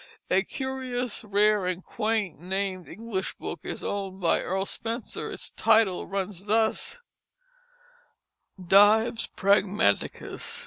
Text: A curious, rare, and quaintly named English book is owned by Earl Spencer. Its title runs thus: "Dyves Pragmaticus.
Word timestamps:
A 0.31 0.41
curious, 0.41 1.23
rare, 1.23 1.67
and 1.67 1.85
quaintly 1.85 2.47
named 2.47 2.87
English 2.87 3.35
book 3.35 3.59
is 3.61 3.83
owned 3.83 4.19
by 4.19 4.41
Earl 4.41 4.65
Spencer. 4.65 5.29
Its 5.29 5.51
title 5.51 6.07
runs 6.07 6.45
thus: 6.45 6.97
"Dyves 8.59 9.29
Pragmaticus. 9.37 10.59